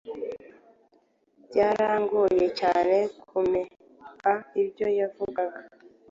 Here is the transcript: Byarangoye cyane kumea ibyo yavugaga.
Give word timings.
Byarangoye 1.47 2.45
cyane 2.59 2.97
kumea 3.29 4.33
ibyo 4.61 4.87
yavugaga. 4.99 5.59